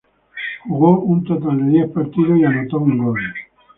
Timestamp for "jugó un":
0.65-1.23